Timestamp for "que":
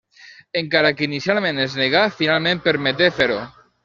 1.01-1.03